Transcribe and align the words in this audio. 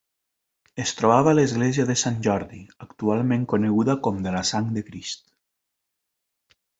Es 0.83 0.93
trobava 1.01 1.29
a 1.31 1.33
l'església 1.39 1.85
de 1.89 1.95
Sant 2.03 2.17
Jordi, 2.29 2.61
actualment 2.87 3.45
coneguda 3.53 3.97
com 4.09 4.23
de 4.29 4.33
la 4.37 4.41
Sang 4.53 4.73
de 4.79 4.85
Crist. 4.89 5.25